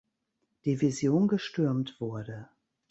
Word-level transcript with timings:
Division 0.65 1.27
gestürmt 1.27 1.97
wurde. 2.01 2.49